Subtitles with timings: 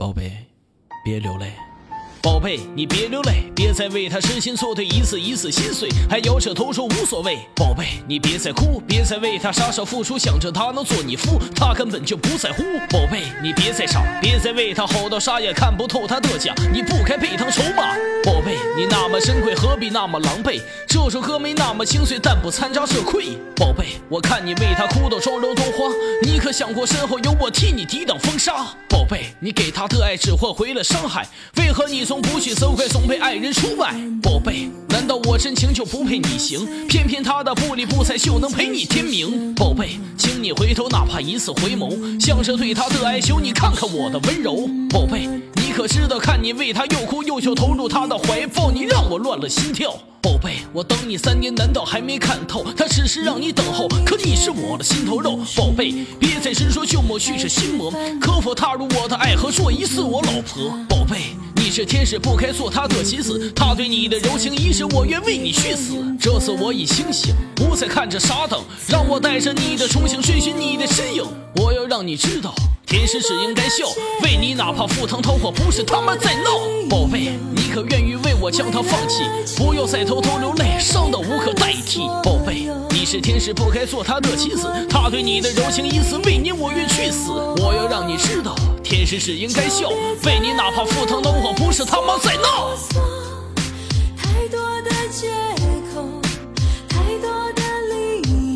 [0.00, 0.32] 宝贝，
[1.04, 1.52] 别流泪。
[2.22, 7.38] 宝贝，你别流泪，别再为他痴心错对，一次一次心碎，还摇着头说无所谓。
[7.54, 12.62] 宝贝，你别再哭，别再为他傻傻付出，想着他能做你夫，他根本就不在乎。
[12.88, 17.94] 宝贝，你别再傻，别再为他吼到沙也看不透他的假，你不该被当筹码。
[18.24, 18.39] 宝，
[19.20, 20.62] 么珍贵，何必那么狼狈？
[20.88, 23.36] 这首歌没那么清脆，但不掺杂社愧。
[23.54, 25.92] 宝贝，我看你为他哭到装肉多花，
[26.22, 28.68] 你可想过身后有我替你抵挡风沙？
[28.88, 31.28] 宝贝，你给他的爱只换回了伤害，
[31.58, 32.00] 为何你？
[32.02, 33.94] 从不去责怪，总被爱人出卖。
[34.22, 36.86] 宝贝，难道我真情就不配你行？
[36.88, 39.54] 偏偏他的不理不睬就能陪你天明。
[39.54, 43.38] 宝贝，请你回头，哪怕一次回眸，像是对他的哀求。
[43.38, 44.66] 你看看我的温柔。
[44.88, 45.28] 宝贝，
[45.70, 49.96] 你可知道，看你为他又哭又笑，投入他的怀抱，你让我乱了心跳。
[50.20, 52.64] 宝贝，我等你三年，难道还没看透？
[52.76, 55.38] 他只是让你等候，可你是我的心头肉。
[55.54, 57.88] 宝贝，别再执着，就抹去这心魔。
[58.20, 60.76] 可否踏入我的爱河，做一次我老婆？
[60.88, 61.36] 宝贝。
[61.54, 63.52] 你是天使，不该做他的妻子。
[63.54, 65.94] 他对你的柔情一世，我愿为你去死。
[66.18, 71.09] 这次我已清醒，不再看着傻等，让我带着你的憧憬追寻你的身。
[72.00, 72.54] 让你知道，
[72.86, 73.84] 天使只应该笑，
[74.22, 76.58] 为你哪怕赴汤蹈火，不是他妈在闹。
[76.88, 79.22] 宝贝，你可愿意为我将他放弃？
[79.54, 82.00] 不要再偷偷流泪，伤到无可代替。
[82.24, 84.72] 宝贝，你是天使，不该做他的妻子。
[84.88, 87.32] 他对你的柔情一次，为你我愿去死。
[87.32, 88.54] 我要让你知道。
[88.82, 89.90] 天使是应该笑，
[90.24, 92.70] 为你哪怕赴汤蹈火，不是他妈在闹。